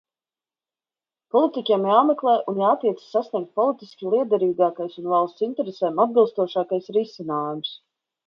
Politiķiem 1.35 1.83
jāmeklē 1.89 2.33
un 2.53 2.57
jātiecas 2.61 3.11
sasniegt 3.17 3.51
politiski 3.61 4.09
lietderīgākais 4.15 4.97
un 5.03 5.09
valsts 5.13 5.45
interesēm 5.49 6.03
atbilstošākais 6.07 6.89
risinājums. 6.97 7.75